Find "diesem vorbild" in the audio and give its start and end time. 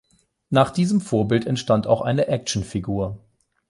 0.71-1.45